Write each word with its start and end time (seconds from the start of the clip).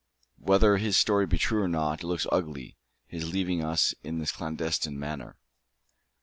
Whether 0.39 0.77
his 0.77 0.97
story 0.97 1.27
be 1.27 1.37
true 1.37 1.61
or 1.61 1.67
not, 1.67 2.01
it 2.01 2.07
looks 2.07 2.25
ugly, 2.31 2.75
his 3.05 3.31
leaving 3.31 3.63
us 3.63 3.93
in 4.03 4.17
this 4.17 4.31
clandestine 4.31 4.97
manner." 4.97 5.37